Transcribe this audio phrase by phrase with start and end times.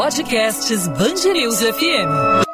[0.00, 2.44] Podcasts Bangerils FM.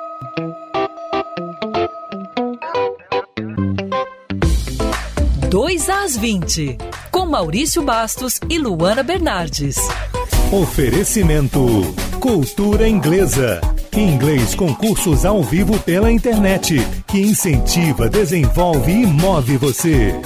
[5.51, 6.79] Dois às 20,
[7.11, 9.77] com Maurício Bastos e Luana Bernardes.
[10.51, 11.61] Oferecimento
[12.19, 13.61] Cultura Inglesa.
[13.93, 20.19] Inglês com cursos ao vivo pela internet, que incentiva, desenvolve e move você.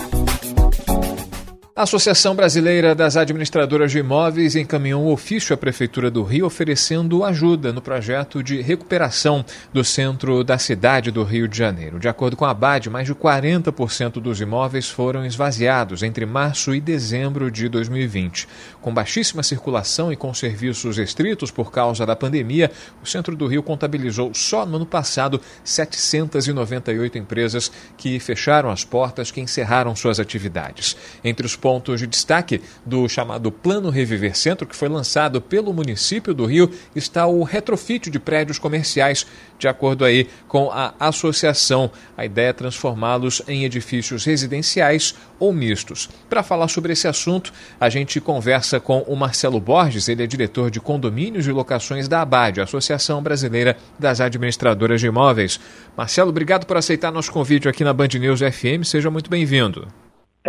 [1.78, 7.22] A Associação Brasileira das Administradoras de Imóveis encaminhou um ofício à Prefeitura do Rio oferecendo
[7.22, 12.00] ajuda no projeto de recuperação do centro da cidade do Rio de Janeiro.
[12.00, 16.80] De acordo com a ABAD, mais de 40% dos imóveis foram esvaziados entre março e
[16.80, 18.48] dezembro de 2020.
[18.80, 23.62] Com baixíssima circulação e com serviços restritos por causa da pandemia, o centro do Rio
[23.62, 30.96] contabilizou só no ano passado 798 empresas que fecharam as portas, que encerraram suas atividades.
[31.22, 36.32] Entre os pontos de destaque do chamado Plano Reviver Centro, que foi lançado pelo município
[36.32, 39.26] do Rio, está o retrofit de prédios comerciais,
[39.58, 41.90] de acordo aí com a associação.
[42.16, 46.08] A ideia é transformá-los em edifícios residenciais ou mistos.
[46.30, 50.70] Para falar sobre esse assunto, a gente conversa com o Marcelo Borges, ele é diretor
[50.70, 55.60] de condomínios e locações da ABAD, Associação Brasileira das Administradoras de Imóveis.
[55.94, 58.84] Marcelo, obrigado por aceitar nosso convite aqui na Band News FM.
[58.84, 59.86] Seja muito bem-vindo.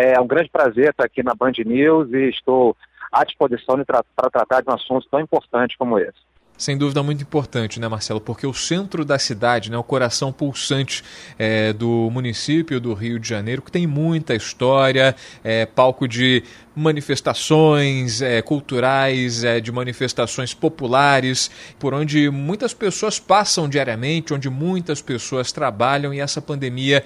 [0.02, 2.74] É um grande prazer estar aqui na Band News e estou
[3.12, 6.30] à disposição tra para tratar de um assunto tão importante como esse.
[6.58, 8.22] Sem dúvida muito importante, né, Marcelo?
[8.22, 11.04] Porque o centro da cidade, né, o coração pulsante
[11.38, 18.22] é, do município do Rio de Janeiro, que tem muita história, é, palco de manifestações
[18.22, 25.52] é, culturais, é, de manifestações populares, por onde muitas pessoas passam diariamente, onde muitas pessoas
[25.54, 27.04] trabalham e essa pandemia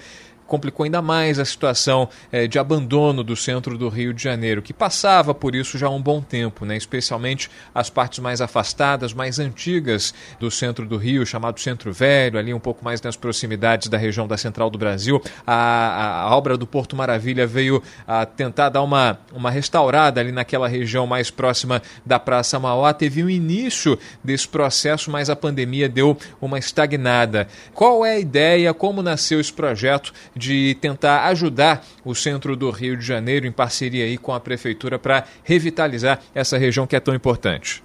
[0.48, 4.74] complicou ainda mais a situação é, de abandono do centro do Rio de Janeiro, que
[4.74, 6.76] passava por isso já há um bom tempo, né?
[6.78, 12.54] especialmente as partes mais afastadas, mais antigas do centro do Rio, chamado Centro Velho, ali
[12.54, 15.22] um pouco mais nas proximidades da região da Central do Brasil.
[15.46, 20.32] A, a, a obra do Porto Maravilha veio a tentar dar uma, uma restaurada ali
[20.32, 22.94] naquela região mais próxima da Praça Mauá.
[22.94, 27.48] Teve um início desse processo, mas a pandemia deu uma estagnada.
[27.74, 28.74] Qual é a ideia?
[28.74, 34.06] Como nasceu esse projeto de tentar ajudar o centro do Rio de Janeiro em parceria
[34.06, 37.84] aí com a prefeitura para revitalizar essa região que é tão importante.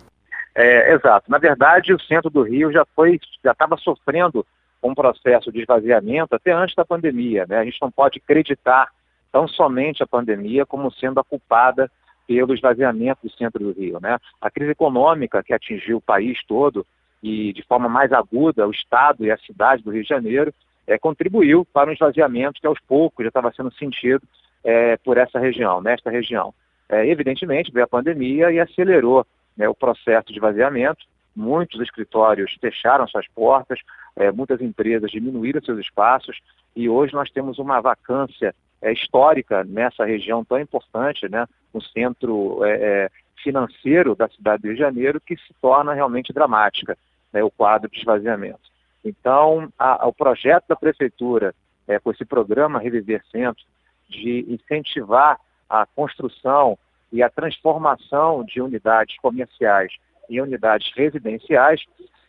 [0.55, 1.31] É, exato.
[1.31, 4.45] Na verdade, o centro do Rio já foi, já estava sofrendo
[4.83, 7.47] um processo de esvaziamento até antes da pandemia.
[7.49, 7.59] Né?
[7.59, 8.89] A gente não pode acreditar
[9.31, 11.91] tão somente a pandemia como sendo a culpada
[12.27, 13.99] pelo esvaziamento do centro do Rio.
[14.01, 14.19] Né?
[14.41, 16.85] A crise econômica que atingiu o país todo
[17.23, 20.53] e de forma mais aguda o Estado e a cidade do Rio de Janeiro
[20.89, 24.23] é, contribuiu para um esvaziamento que aos poucos já estava sendo sentido
[24.65, 26.53] é, por essa região, nesta região.
[26.89, 29.25] É, evidentemente, veio a pandemia e acelerou
[29.57, 31.05] né, o processo de esvaziamento.
[31.37, 33.79] Muitos escritórios fecharam suas portas,
[34.17, 36.41] é, muitas empresas diminuíram seus espaços
[36.75, 42.65] e hoje nós temos uma vacância é, histórica nessa região tão importante, né, no centro
[42.65, 43.11] é,
[43.43, 46.97] financeiro da cidade do Rio de Janeiro, que se torna realmente dramática
[47.33, 48.61] né, o quadro de esvaziamento.
[49.05, 51.55] Então, a, o projeto da Prefeitura,
[51.87, 53.65] é, com esse programa Reviver Centro,
[54.09, 55.39] de incentivar
[55.69, 56.79] a construção
[57.13, 59.93] e a transformação de unidades comerciais
[60.29, 61.83] em unidades residenciais,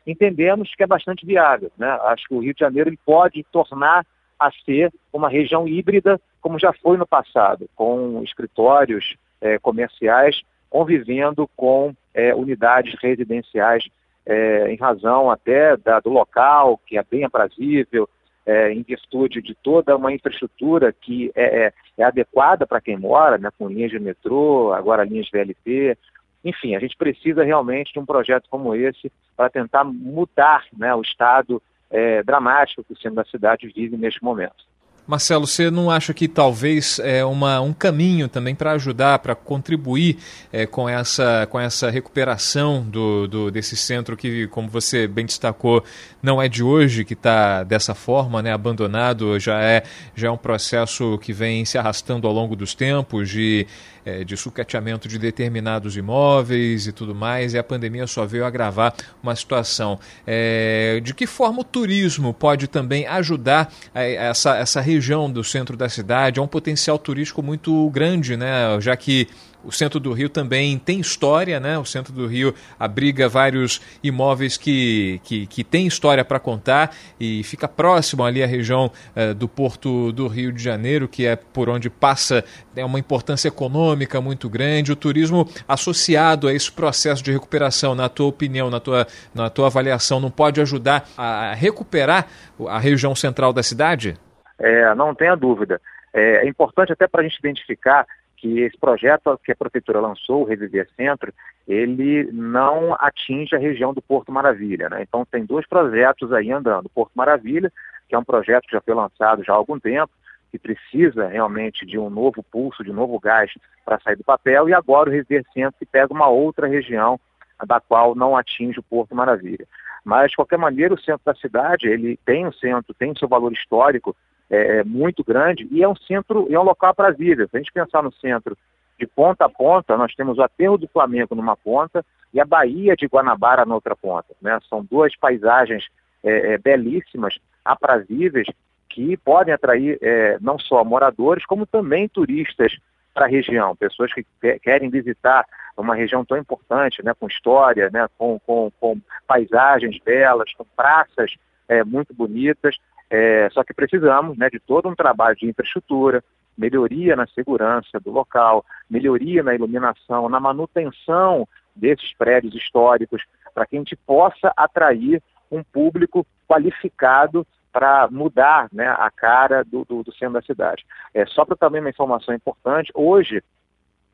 [0.06, 1.72] entendemos que é bastante viável.
[1.78, 1.88] Né?
[2.04, 4.06] Acho que o Rio de Janeiro pode tornar
[4.38, 11.50] a ser uma região híbrida, como já foi no passado, com escritórios é, comerciais convivendo
[11.56, 13.90] com é, unidades residenciais
[14.30, 18.08] é, em razão até da, do local, que é bem aprazível,
[18.46, 23.40] é, em virtude de toda uma infraestrutura que é, é, é adequada para quem mora,
[23.40, 25.98] né, com linhas de metrô, agora linhas VLT.
[26.46, 31.02] Enfim, a gente precisa realmente de um projeto como esse para tentar mudar né, o
[31.02, 34.69] estado é, dramático que o centro da cidade vive neste momento.
[35.10, 40.20] Marcelo, você não acha que talvez é uma, um caminho também para ajudar, para contribuir
[40.54, 45.84] é, com, essa, com essa recuperação do, do, desse centro que, como você bem destacou,
[46.22, 49.82] não é de hoje que está dessa forma, né, abandonado, já é,
[50.16, 53.66] já é um processo que vem se arrastando ao longo dos tempos de,
[54.06, 58.94] é, de sucateamento de determinados imóveis e tudo mais, e a pandemia só veio agravar
[59.24, 60.00] uma situação.
[60.28, 65.32] É, de que forma o turismo pode também ajudar a, a essa, essa região região
[65.32, 68.80] do centro da cidade, há um potencial turístico muito grande, né?
[68.82, 69.28] Já que
[69.64, 71.78] o centro do Rio também tem história, né?
[71.78, 77.44] O centro do Rio abriga vários imóveis que, que, que têm história para contar e
[77.44, 81.70] fica próximo ali à região eh, do Porto do Rio de Janeiro, que é por
[81.70, 82.44] onde passa
[82.76, 84.92] é uma importância econômica muito grande.
[84.92, 89.68] O turismo associado a esse processo de recuperação, na tua opinião, na tua, na tua
[89.68, 92.28] avaliação, não pode ajudar a recuperar
[92.68, 94.18] a região central da cidade?
[94.60, 95.82] É, não tenha dúvida.
[96.14, 100.42] É, é importante até para a gente identificar que esse projeto que a prefeitura lançou,
[100.42, 101.34] o Reviver Centro,
[101.68, 104.90] ele não atinge a região do Porto Maravilha.
[104.90, 105.02] Né?
[105.02, 106.90] Então tem dois projetos aí andando.
[106.90, 107.72] Porto Maravilha,
[108.08, 110.12] que é um projeto que já foi lançado já há algum tempo,
[110.52, 113.52] que precisa realmente de um novo pulso, de um novo gás
[113.86, 117.20] para sair do papel, e agora o Reviver Centro que pega uma outra região
[117.68, 119.68] da qual não atinge o Porto Maravilha.
[120.04, 123.52] Mas, de qualquer maneira, o centro da cidade, ele tem um centro, tem seu valor
[123.52, 124.16] histórico,
[124.50, 127.48] é, é, muito grande e é um centro, é um local aprazível.
[127.48, 128.58] Se a gente pensar no centro
[129.00, 132.96] de ponta a ponta, nós temos o aterro do Flamengo numa ponta e a Baía
[132.96, 134.36] de Guanabara na outra ponta.
[134.42, 134.60] Né?
[134.70, 135.88] São duas paisagens
[136.24, 138.48] é, é, belíssimas, aprazíveis,
[138.90, 142.76] que podem atrair é, não só moradores, como também turistas
[143.14, 144.26] para a região, pessoas que
[144.62, 145.46] querem visitar
[145.78, 151.34] uma região tão importante, né, com história, né, com, com, com paisagens belas, com praças
[151.68, 152.76] é, muito bonitas.
[153.10, 156.24] É, só que precisamos né, de todo um trabalho de infraestrutura,
[156.58, 163.24] melhoria na segurança do local, melhoria na iluminação, na manutenção desses prédios históricos,
[163.54, 169.86] para que a gente possa atrair um público qualificado para mudar né, a cara do,
[169.86, 170.86] do, do, centro da cidade.
[171.14, 173.42] É, só para também uma informação importante, hoje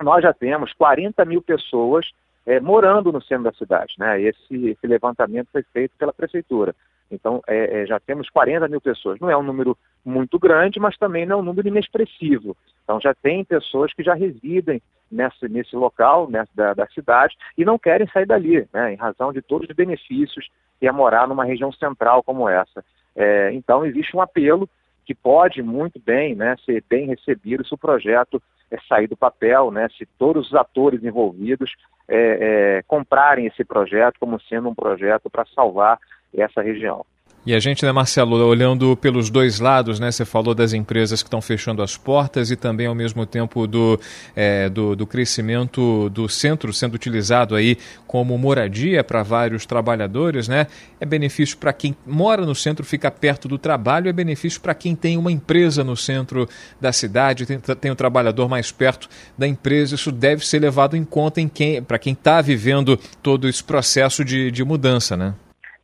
[0.02, 2.12] nós já temos 40 mil pessoas
[2.46, 3.96] é, morando no centro da cidade.
[3.98, 4.22] Né?
[4.22, 6.76] Esse, esse levantamento foi feito pela prefeitura.
[7.12, 9.20] Então, é, é, já temos 40 mil pessoas.
[9.20, 12.58] Não é um número muito grande, mas também não é um número inexpressivo.
[12.84, 14.82] Então, já tem pessoas que já residem
[15.12, 19.32] nesse, nesse local nessa, da, da cidade e não querem sair dali, né, em razão
[19.32, 20.50] de todos os benefícios
[20.80, 22.84] que é morar numa região central como essa.
[23.16, 24.70] É, então, existe um apelo
[25.06, 28.42] que pode muito bem né, ser bem recebido se o projeto
[28.72, 31.72] é, sair do papel, né, se todos os atores envolvidos
[32.08, 36.00] é, é, comprarem esse projeto como sendo um projeto para salvar
[36.42, 37.06] essa região.
[37.46, 40.12] E a gente, né, Marcelo, olhando pelos dois lados, né?
[40.12, 44.00] Você falou das empresas que estão fechando as portas e também, ao mesmo tempo, do,
[44.36, 47.78] é, do, do, crescimento do centro sendo utilizado aí
[48.08, 50.66] como moradia para vários trabalhadores, né?
[51.00, 54.96] É benefício para quem mora no centro, fica perto do trabalho, é benefício para quem
[54.96, 56.50] tem uma empresa no centro
[56.82, 59.94] da cidade, tem, tem o trabalhador mais perto da empresa.
[59.94, 64.26] Isso deve ser levado em conta em quem, para quem está vivendo todo esse processo
[64.26, 65.36] de, de mudança, né?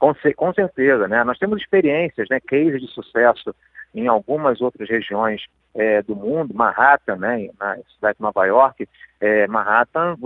[0.01, 1.23] Com, com certeza, né?
[1.23, 3.53] Nós temos experiências, né, cases de sucesso
[3.93, 5.45] em algumas outras regiões
[5.75, 8.89] é, do mundo, Manhattan, né, na cidade de Nova York,
[9.19, 10.17] é, Manhattan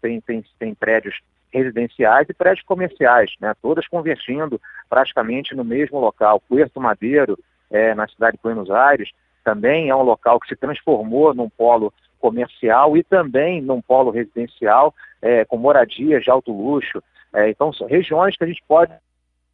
[0.00, 1.20] tem, tem, tem prédios
[1.52, 4.58] residenciais e prédios comerciais, né, todas convergindo
[4.88, 6.40] praticamente no mesmo local.
[6.48, 7.38] Puerto Madeiro,
[7.70, 9.10] é, na cidade de Buenos Aires,
[9.44, 14.94] também é um local que se transformou num polo comercial e também num polo residencial
[15.20, 17.02] é, com moradias de alto luxo.
[17.34, 18.90] É, então, são regiões que a gente pode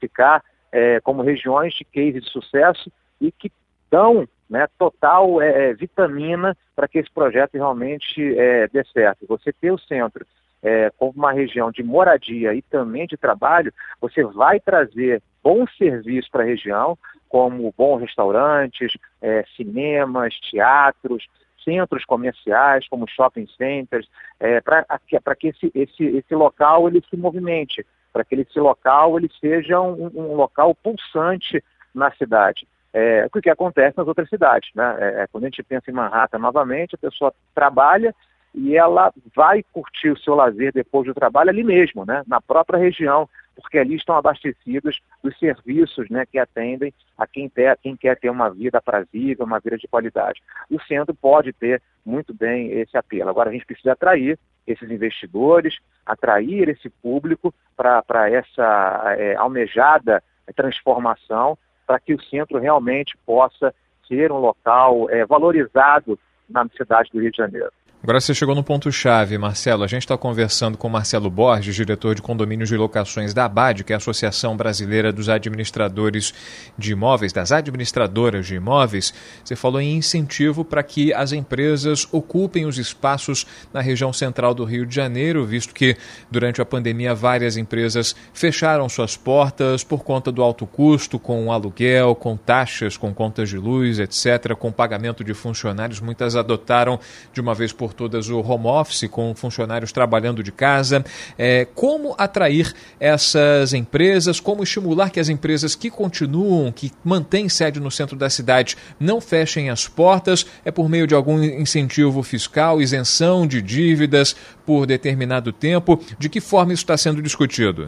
[0.04, 2.90] ficar é, como regiões de case de sucesso
[3.20, 3.50] e que
[3.90, 9.26] dão né, total é, é vitamina para que esse projeto realmente é, dê certo.
[9.26, 10.26] Você ter o centro
[10.62, 16.30] é, como uma região de moradia e também de trabalho, você vai trazer bons serviços
[16.30, 16.98] para a região,
[17.28, 21.26] como bons restaurantes, é, cinemas, teatros,
[21.64, 24.08] centros comerciais, como shopping centers,
[24.38, 27.84] é, para que esse, esse, esse local ele se movimente
[28.14, 32.66] para que esse local ele seja um, um local pulsante na cidade.
[32.92, 34.70] É, o que acontece nas outras cidades.
[34.72, 34.96] Né?
[35.00, 38.14] É, é, quando a gente pensa em Manhattan novamente, a pessoa trabalha
[38.54, 42.22] e ela vai curtir o seu lazer depois do trabalho ali mesmo, né?
[42.28, 47.76] na própria região, porque ali estão abastecidos os serviços né, que atendem a quem, ter,
[47.82, 50.40] quem quer ter uma vida aprazível, uma vida de qualidade.
[50.70, 53.28] O centro pode ter muito bem esse apelo.
[53.28, 60.22] Agora, a gente precisa atrair esses investidores, atrair esse público para essa é, almejada
[60.54, 61.56] transformação,
[61.86, 63.74] para que o centro realmente possa
[64.06, 66.18] ser um local é, valorizado
[66.48, 67.72] na cidade do Rio de Janeiro.
[68.04, 69.82] Agora você chegou no ponto-chave, Marcelo.
[69.82, 73.94] A gente está conversando com Marcelo Borges, diretor de condomínios e locações da ABAD, que
[73.94, 76.34] é a Associação Brasileira dos Administradores
[76.76, 79.14] de Imóveis, das administradoras de imóveis.
[79.42, 84.64] Você falou em incentivo para que as empresas ocupem os espaços na região central do
[84.64, 85.96] Rio de Janeiro, visto que
[86.30, 92.14] durante a pandemia várias empresas fecharam suas portas por conta do alto custo, com aluguel,
[92.14, 96.00] com taxas, com contas de luz, etc., com pagamento de funcionários.
[96.00, 97.00] Muitas adotaram
[97.32, 101.04] de uma vez por todas o home office, com funcionários trabalhando de casa.
[101.38, 107.80] É, como atrair essas empresas, como estimular que as empresas que continuam, que mantêm sede
[107.80, 110.46] no centro da cidade, não fechem as portas?
[110.64, 114.34] É por meio de algum incentivo fiscal, isenção de dívidas
[114.66, 115.98] por determinado tempo?
[116.18, 117.86] De que forma isso está sendo discutido?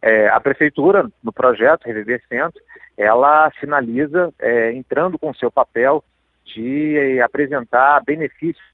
[0.00, 2.60] É, a prefeitura, no projeto Reviver Centro,
[2.96, 6.04] ela finaliza é, entrando com seu papel
[6.44, 8.64] de apresentar benefícios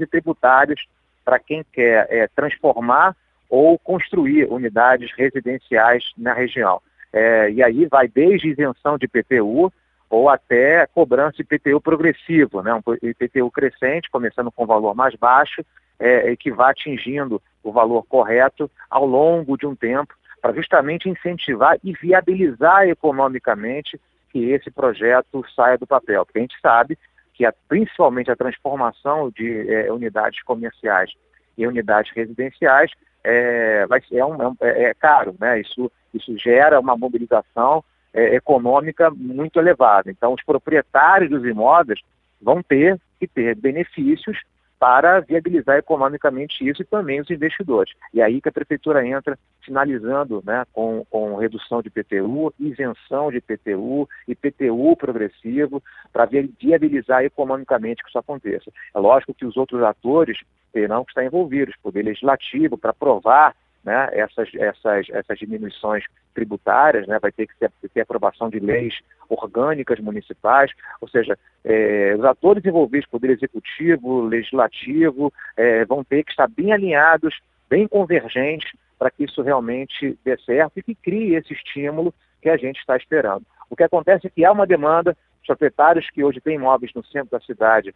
[0.00, 0.86] e tributários
[1.24, 3.16] para quem quer é, transformar
[3.48, 6.80] ou construir unidades residenciais na região.
[7.12, 9.70] É, e aí vai desde isenção de PTU
[10.08, 12.74] ou até cobrança de PTU progressivo, né?
[12.74, 15.64] um IPTU crescente, começando com valor mais baixo,
[15.98, 21.78] é, que vai atingindo o valor correto ao longo de um tempo, para justamente incentivar
[21.84, 23.98] e viabilizar economicamente
[24.30, 26.26] que esse projeto saia do papel.
[26.26, 26.98] Porque a gente sabe
[27.34, 31.12] que a, principalmente a transformação de é, unidades comerciais
[31.56, 32.90] em unidades residenciais
[33.24, 35.60] é, vai é, um, é, é caro, né?
[35.60, 40.10] Isso, isso gera uma mobilização é, econômica muito elevada.
[40.10, 42.00] Então, os proprietários dos imóveis
[42.40, 44.38] vão ter que ter benefícios
[44.82, 47.94] para viabilizar economicamente isso e também os investidores.
[48.12, 53.40] E aí que a prefeitura entra finalizando né, com, com redução de PTU, isenção de
[53.40, 55.80] PTU e PTU progressivo
[56.12, 58.72] para viabilizar economicamente que isso aconteça.
[58.92, 60.40] É lógico que os outros atores
[60.72, 67.18] terão que estar envolvidos, poder legislativo, para aprovar né, essas, essas, essas diminuições tributárias, né,
[67.20, 68.94] vai ter que ter, ter aprovação de leis
[69.28, 70.70] orgânicas municipais,
[71.00, 76.72] ou seja, é, os atores envolvidos, Poder Executivo, Legislativo, é, vão ter que estar bem
[76.72, 82.48] alinhados, bem convergentes, para que isso realmente dê certo e que crie esse estímulo que
[82.48, 83.44] a gente está esperando.
[83.68, 87.04] O que acontece é que há uma demanda, os proprietários que hoje têm imóveis no
[87.04, 87.94] centro da cidade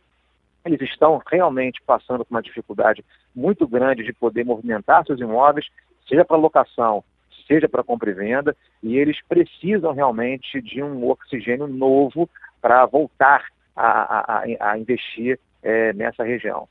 [0.66, 3.04] eles estão realmente passando por uma dificuldade
[3.34, 5.66] muito grande de poder movimentar seus imóveis,
[6.08, 7.04] seja para locação,
[7.46, 12.28] seja para compra e venda, e eles precisam realmente de um oxigênio novo
[12.60, 13.44] para voltar
[13.74, 16.68] a, a, a investir é, nessa região.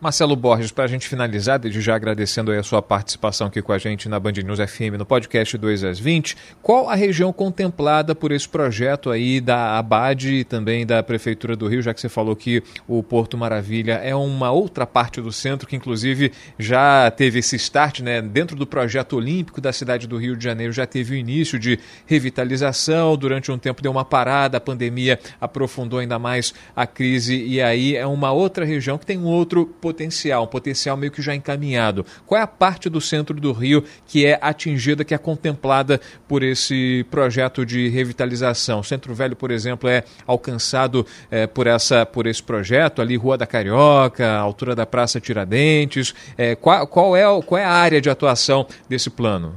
[0.00, 3.78] Marcelo Borges, para a gente finalizar, desde já agradecendo a sua participação aqui com a
[3.78, 8.30] gente na Band News FM no podcast 2 às 20, qual a região contemplada por
[8.30, 12.36] esse projeto aí da ABAD e também da Prefeitura do Rio, já que você falou
[12.36, 17.56] que o Porto Maravilha é uma outra parte do centro que inclusive já teve esse
[17.56, 21.16] start, né, dentro do projeto olímpico da cidade do Rio de Janeiro, já teve o
[21.16, 26.86] início de revitalização, durante um tempo deu uma parada, a pandemia aprofundou ainda mais a
[26.86, 27.44] crise.
[27.44, 31.22] E aí é uma outra região que tem um outro potencial, um potencial meio que
[31.22, 32.04] já encaminhado.
[32.26, 36.42] Qual é a parte do centro do Rio que é atingida, que é contemplada por
[36.42, 38.80] esse projeto de revitalização?
[38.80, 43.38] O Centro Velho, por exemplo, é alcançado é, por, essa, por esse projeto, ali Rua
[43.38, 46.12] da Carioca, altura da Praça Tiradentes.
[46.36, 49.54] É, qual, qual, é, qual é a área de atuação desse plano?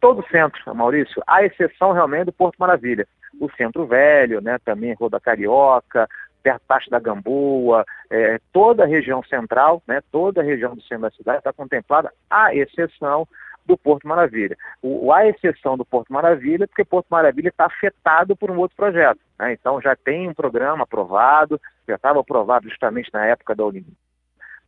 [0.00, 3.06] Todo o centro, Maurício, à exceção realmente do Porto Maravilha.
[3.40, 6.08] O Centro Velho, né, também Rua da Carioca,
[6.42, 11.10] perto da Gamboa, é, toda a região central, né, toda a região do centro da
[11.10, 13.26] cidade está contemplada, à exceção
[13.66, 14.56] do Porto Maravilha.
[14.82, 19.20] O, a exceção do Porto Maravilha, porque Porto Maravilha está afetado por um outro projeto.
[19.38, 19.52] Né?
[19.52, 23.96] Então já tem um programa aprovado, já estava aprovado justamente na época da Olimpíada.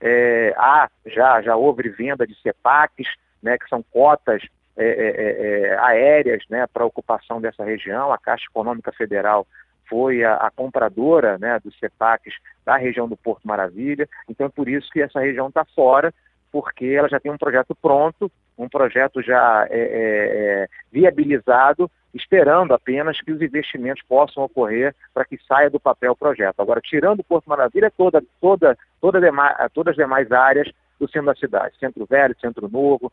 [0.00, 3.06] É, há, já, já houve venda de CEPACs,
[3.40, 4.42] né, que são cotas
[4.76, 8.12] é, é, é, é aéreas né, para ocupação dessa região.
[8.12, 9.46] A Caixa Econômica Federal
[9.92, 12.32] foi a, a compradora né, dos CEPACs
[12.64, 14.08] da região do Porto Maravilha.
[14.26, 16.14] Então é por isso que essa região está fora,
[16.50, 22.72] porque ela já tem um projeto pronto, um projeto já é, é, é, viabilizado, esperando
[22.72, 26.60] apenas que os investimentos possam ocorrer para que saia do papel o projeto.
[26.60, 31.26] Agora, tirando o Porto Maravilha, toda, toda, toda demais, todas as demais áreas do centro
[31.26, 33.12] da cidade, Centro Velho, Centro Novo,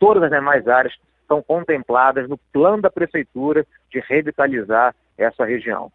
[0.00, 5.92] todas as demais áreas estão contempladas no plano da Prefeitura de revitalizar essa região.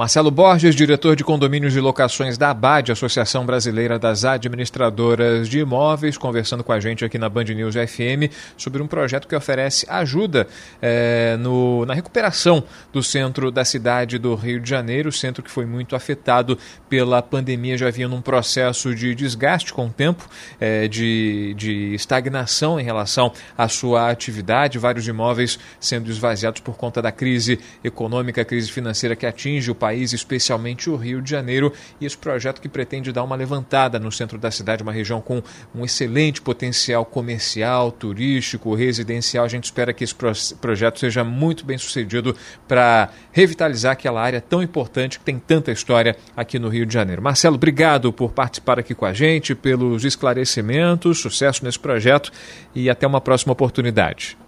[0.00, 6.16] Marcelo Borges, diretor de condomínios e locações da ABAD, Associação Brasileira das Administradoras de Imóveis,
[6.16, 10.48] conversando com a gente aqui na Band News FM sobre um projeto que oferece ajuda
[10.80, 15.66] é, no, na recuperação do centro da cidade do Rio de Janeiro, centro que foi
[15.66, 20.26] muito afetado pela pandemia, já vinha num processo de desgaste com o tempo,
[20.58, 27.02] é, de, de estagnação em relação à sua atividade, vários imóveis sendo esvaziados por conta
[27.02, 31.72] da crise econômica, crise financeira que atinge o país país, especialmente o Rio de Janeiro,
[32.00, 35.42] e esse projeto que pretende dar uma levantada no centro da cidade, uma região com
[35.74, 39.44] um excelente potencial comercial, turístico, residencial.
[39.44, 40.14] A gente espera que esse
[40.60, 42.36] projeto seja muito bem sucedido
[42.68, 47.20] para revitalizar aquela área tão importante que tem tanta história aqui no Rio de Janeiro.
[47.20, 52.30] Marcelo, obrigado por participar aqui com a gente, pelos esclarecimentos, sucesso nesse projeto
[52.74, 54.38] e até uma próxima oportunidade.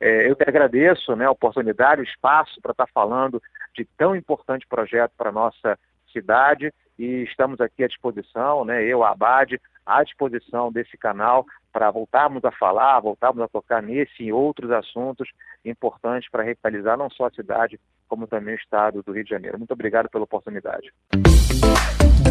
[0.00, 3.40] É, eu que agradeço né, a oportunidade, o espaço para estar falando
[3.74, 5.78] de tão importante projeto para a nossa
[6.12, 11.90] cidade e estamos aqui à disposição, né, eu, a Abad, à disposição desse canal para
[11.90, 15.28] voltarmos a falar, voltarmos a tocar nesse e outros assuntos
[15.64, 19.58] importantes para revitalizar não só a cidade, como também o estado do Rio de Janeiro.
[19.58, 20.92] Muito obrigado pela oportunidade.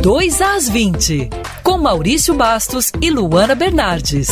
[0.01, 1.29] 2 às 20,
[1.63, 4.29] com Maurício Bastos e Luana Bernardes.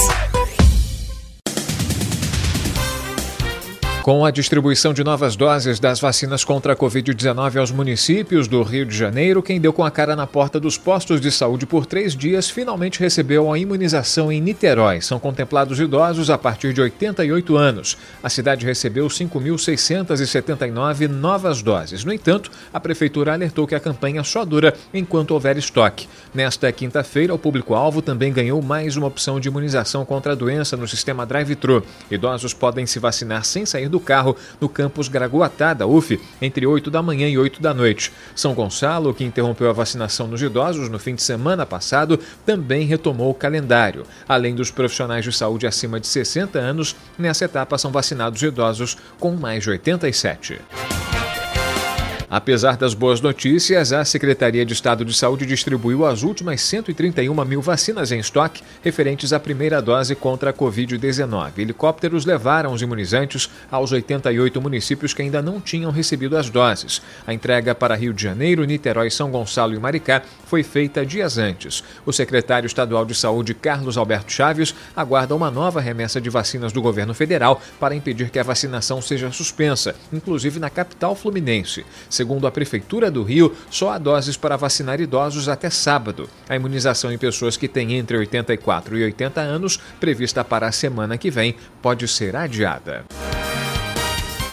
[4.04, 8.84] Com a distribuição de novas doses das vacinas contra a Covid-19 aos municípios do Rio
[8.84, 12.16] de Janeiro, quem deu com a cara na porta dos postos de saúde por três
[12.16, 15.02] dias finalmente recebeu a imunização em Niterói.
[15.02, 17.96] São contemplados idosos a partir de 88 anos.
[18.24, 22.04] A cidade recebeu 5.679 novas doses.
[22.04, 26.10] No entanto, a prefeitura alertou que a campanha só dura enquanto houver estoque.
[26.34, 30.88] Nesta quinta-feira, o público-alvo também ganhou mais uma opção de imunização contra a doença no
[30.88, 31.84] sistema drive-thru.
[32.10, 36.92] Idosos podem se vacinar sem sair do carro no campus Gragoatá da UF entre 8
[36.92, 38.12] da manhã e 8 da noite.
[38.36, 43.30] São Gonçalo, que interrompeu a vacinação nos idosos no fim de semana passado, também retomou
[43.30, 44.06] o calendário.
[44.28, 49.32] Além dos profissionais de saúde acima de 60 anos, nessa etapa são vacinados idosos com
[49.36, 50.60] mais de 87.
[52.34, 57.62] Apesar das boas notícias, a Secretaria de Estado de Saúde distribuiu as últimas 131 mil
[57.62, 61.58] vacinas em estoque referentes à primeira dose contra a Covid-19.
[61.58, 67.02] Helicópteros levaram os imunizantes aos 88 municípios que ainda não tinham recebido as doses.
[67.28, 71.84] A entrega para Rio de Janeiro, Niterói, São Gonçalo e Maricá foi feita dias antes.
[72.06, 76.82] O secretário estadual de Saúde, Carlos Alberto Chaves, aguarda uma nova remessa de vacinas do
[76.82, 81.84] governo federal para impedir que a vacinação seja suspensa, inclusive na capital fluminense.
[82.22, 86.30] Segundo a Prefeitura do Rio, só há doses para vacinar idosos até sábado.
[86.48, 91.18] A imunização em pessoas que têm entre 84 e 80 anos, prevista para a semana
[91.18, 93.06] que vem, pode ser adiada.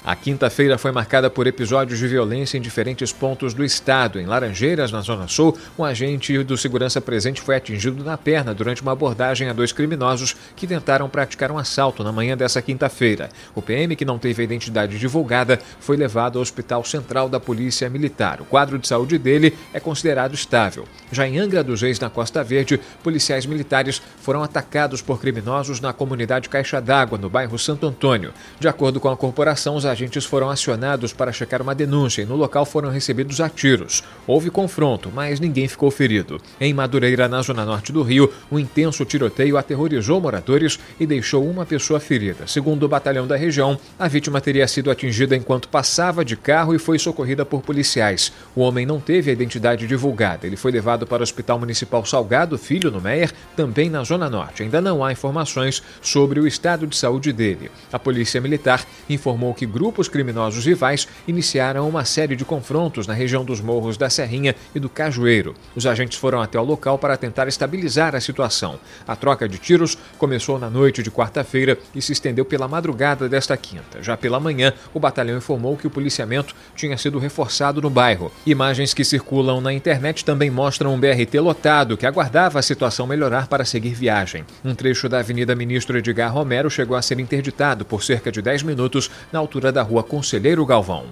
[0.04, 4.20] A quinta-feira foi marcada por episódios de violência em diferentes pontos do estado.
[4.20, 8.80] Em Laranjeiras, na Zona Sul, um agente do segurança presente foi atingido na perna durante
[8.80, 13.28] uma abordagem a dois criminosos que tentaram praticar um assalto na manhã dessa quinta-feira.
[13.54, 17.90] O PM, que não teve a identidade divulgada, foi levado ao Hospital Central da Polícia
[17.90, 18.40] Militar.
[18.40, 20.86] O quadro de saúde dele é considerado estável.
[21.10, 25.92] Já em Angra dos Reis, na Costa Verde, policiais militares foram atacados por criminosos na
[25.92, 28.32] comunidade Caixa d'Água, no bairro Santo Antônio.
[28.60, 32.36] De acordo com a corporação, os agentes foram acionados para checar uma denúncia e no
[32.36, 34.04] local foram recebidos a tiros.
[34.26, 36.40] Houve confronto, mas ninguém ficou ferido.
[36.60, 41.66] Em Madureira, na zona norte do Rio, um intenso tiroteio aterrorizou moradores e deixou uma
[41.66, 42.46] pessoa ferida.
[42.46, 46.78] Segundo o batalhão da região, a vítima teria sido atingida enquanto passava de carro e
[46.78, 48.32] foi socorrida por policiais.
[48.54, 50.46] O homem não teve a identidade divulgada.
[50.46, 54.62] Ele foi levado para o Hospital Municipal Salgado Filho, no Meier, também na zona norte.
[54.62, 57.70] Ainda não há informações sobre o estado de saúde dele.
[57.92, 63.44] A Polícia Militar informou que grupos criminosos rivais iniciaram uma série de confrontos na região
[63.44, 65.54] dos morros da Serrinha e do Cajueiro.
[65.76, 68.80] Os agentes foram até o local para tentar estabilizar a situação.
[69.06, 73.56] A troca de tiros começou na noite de quarta-feira e se estendeu pela madrugada desta
[73.56, 74.02] quinta.
[74.02, 78.32] Já pela manhã, o batalhão informou que o policiamento tinha sido reforçado no bairro.
[78.44, 83.46] Imagens que circulam na internet também mostram um BRT lotado que aguardava a situação melhorar
[83.46, 84.44] para seguir viagem.
[84.64, 88.64] Um trecho da Avenida Ministro Edgar Romero chegou a ser interditado por cerca de 10
[88.64, 91.04] minutos na altura da rua Conselheiro Galvão.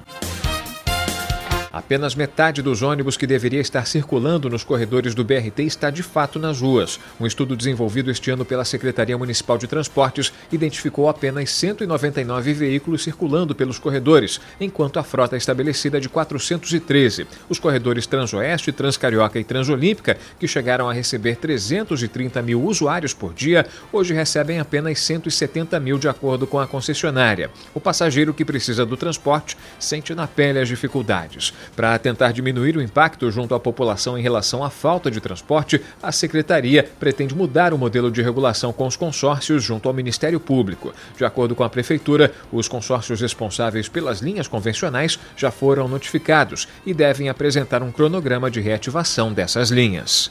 [1.77, 6.39] Apenas metade dos ônibus que deveria estar circulando nos corredores do BRT está de fato
[6.39, 6.99] nas ruas.
[7.21, 13.55] Um estudo desenvolvido este ano pela Secretaria Municipal de Transportes identificou apenas 199 veículos circulando
[13.55, 17.27] pelos corredores, enquanto a frota estabelecida é de 413.
[17.47, 23.67] Os corredores Transoeste, Transcarioca e Transolímpica, que chegaram a receber 330 mil usuários por dia,
[23.93, 27.51] hoje recebem apenas 170 mil, de acordo com a concessionária.
[27.75, 31.53] O passageiro que precisa do transporte sente na pele as dificuldades.
[31.75, 36.13] Para tentar diminuir o impacto junto à população em relação à falta de transporte, a
[36.13, 40.95] Secretaria pretende mudar o modelo de regulação com os consórcios junto ao Ministério Público.
[41.17, 46.95] De acordo com a Prefeitura, os consórcios responsáveis pelas linhas convencionais já foram notificados e
[46.95, 50.31] devem apresentar um cronograma de reativação dessas linhas.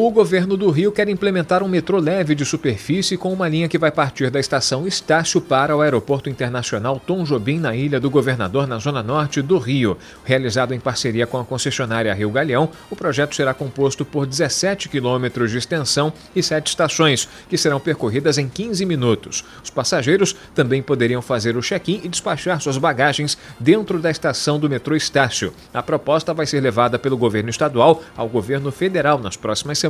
[0.00, 3.76] O governo do Rio quer implementar um metrô leve de superfície com uma linha que
[3.76, 8.64] vai partir da estação Estácio para o Aeroporto Internacional Tom Jobim, na Ilha do Governador,
[8.68, 9.98] na zona norte do Rio.
[10.24, 15.50] Realizado em parceria com a concessionária Rio Galeão, o projeto será composto por 17 quilômetros
[15.50, 19.44] de extensão e sete estações, que serão percorridas em 15 minutos.
[19.64, 24.70] Os passageiros também poderiam fazer o check-in e despachar suas bagagens dentro da estação do
[24.70, 25.52] metrô Estácio.
[25.74, 29.87] A proposta vai ser levada pelo governo estadual ao governo federal nas próximas semanas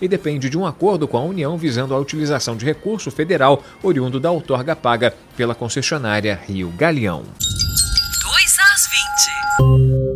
[0.00, 4.20] e depende de um acordo com a União visando a utilização de recurso federal oriundo
[4.20, 7.22] da outorga paga pela concessionária Rio Galeão.
[7.22, 8.88] 2 às
[9.98, 10.11] 20.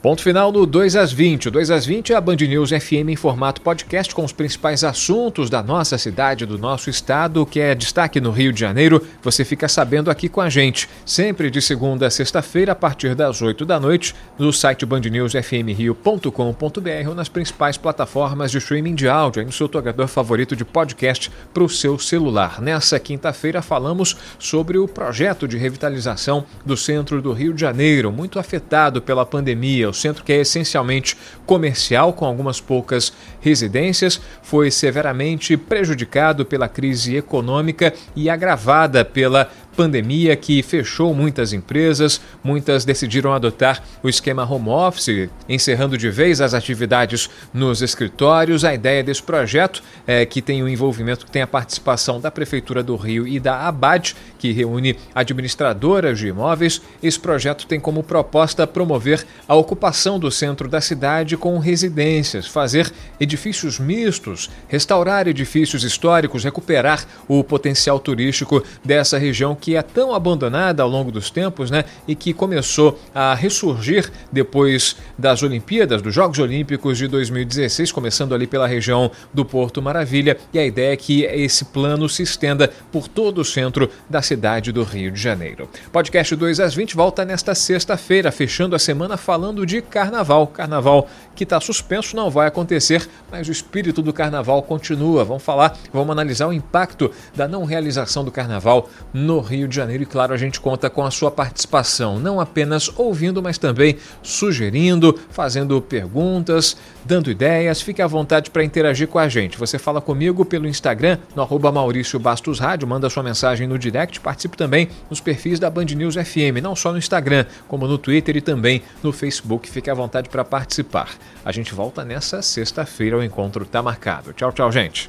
[0.00, 1.48] Ponto final no 2 às 20.
[1.48, 4.84] O 2 às 20 é a Band News FM em formato podcast com os principais
[4.84, 9.04] assuntos da nossa cidade, do nosso estado, que é destaque no Rio de Janeiro.
[9.24, 13.42] Você fica sabendo aqui com a gente, sempre de segunda a sexta-feira, a partir das
[13.42, 19.46] 8 da noite, no site bandnewsfmrio.com.br ou nas principais plataformas de streaming de áudio, aí
[19.46, 22.60] no seu tocador favorito de podcast para o seu celular.
[22.60, 28.38] Nessa quinta-feira falamos sobre o projeto de revitalização do centro do Rio de Janeiro, muito
[28.38, 36.44] afetado pela pandemia centro que é essencialmente comercial, com algumas poucas residências, foi severamente prejudicado
[36.44, 44.08] pela crise econômica e agravada pela pandemia que fechou muitas empresas, muitas decidiram adotar o
[44.08, 48.64] esquema home office, encerrando de vez as atividades nos escritórios.
[48.64, 52.82] A ideia desse projeto é que tem o envolvimento, que tem a participação da Prefeitura
[52.82, 56.82] do Rio e da ABAD, que reúne administradoras de imóveis.
[57.00, 62.90] Esse projeto tem como proposta promover a ocupação do centro da cidade com residências, fazer
[63.20, 70.14] edifícios mistos, restaurar edifícios históricos, recuperar o potencial turístico dessa região que que é tão
[70.14, 76.14] abandonada ao longo dos tempos, né, e que começou a ressurgir depois das Olimpíadas, dos
[76.14, 80.96] Jogos Olímpicos de 2016, começando ali pela região do Porto Maravilha, e a ideia é
[80.96, 85.68] que esse plano se estenda por todo o centro da cidade do Rio de Janeiro.
[85.92, 90.46] Podcast 2 às 20 volta nesta sexta-feira, fechando a semana falando de carnaval.
[90.46, 95.24] Carnaval que está suspenso não vai acontecer, mas o espírito do carnaval continua.
[95.24, 99.76] Vamos falar, vamos analisar o impacto da não realização do carnaval no Rio Rio de
[99.76, 103.96] Janeiro e, claro, a gente conta com a sua participação, não apenas ouvindo, mas também
[104.22, 107.80] sugerindo, fazendo perguntas, dando ideias.
[107.80, 109.58] Fique à vontade para interagir com a gente.
[109.58, 114.20] Você fala comigo pelo Instagram, no arroba Maurício Bastos Rádio, manda sua mensagem no direct,
[114.20, 118.36] participe também nos perfis da Band News FM, não só no Instagram, como no Twitter
[118.36, 119.68] e também no Facebook.
[119.70, 121.10] Fique à vontade para participar.
[121.44, 124.32] A gente volta nessa sexta-feira, o encontro está marcado.
[124.32, 125.08] Tchau, tchau, gente.